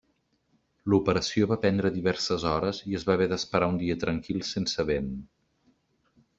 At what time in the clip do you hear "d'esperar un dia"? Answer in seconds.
3.35-4.01